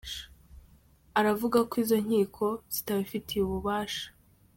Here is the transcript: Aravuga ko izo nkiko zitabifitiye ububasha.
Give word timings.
Aravuga 1.19 1.57
ko 1.69 1.73
izo 1.83 1.97
nkiko 2.05 2.45
zitabifitiye 2.73 3.41
ububasha. 3.43 4.05